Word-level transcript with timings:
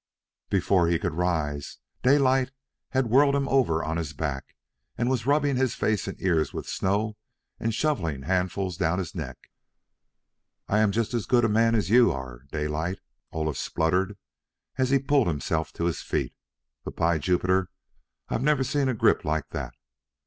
Before 0.49 0.87
he 0.87 0.97
could 0.97 1.13
rise, 1.13 1.77
Daylight 2.01 2.49
had 2.89 3.11
whirled 3.11 3.35
him 3.35 3.47
over 3.47 3.83
on 3.83 3.97
his 3.97 4.13
back 4.13 4.55
and 4.97 5.11
was 5.11 5.27
rubbing 5.27 5.57
his 5.57 5.75
face 5.75 6.07
and 6.07 6.19
ears 6.19 6.51
with 6.53 6.67
snow 6.67 7.17
and 7.59 7.71
shoving 7.71 8.23
handfuls 8.23 8.77
down 8.77 8.97
his 8.97 9.13
neck. 9.13 9.37
"Ay 10.67 10.77
ban 10.79 10.91
yust 10.93 11.13
as 11.13 11.27
good 11.27 11.45
a 11.45 11.49
man 11.49 11.75
as 11.75 11.91
you 11.91 12.09
ban, 12.11 12.47
Daylight," 12.51 12.97
Olaf 13.31 13.57
spluttered, 13.57 14.17
as 14.79 14.89
he 14.89 14.97
pulled 14.97 15.27
himself 15.27 15.71
to 15.73 15.85
his 15.85 16.01
feet; 16.01 16.33
"but 16.83 16.95
by 16.95 17.19
Yupiter, 17.19 17.67
I 18.27 18.37
ban 18.39 18.45
navver 18.57 18.63
see 18.65 18.79
a 18.79 18.95
grip 18.95 19.23
like 19.23 19.49
that." 19.51 19.75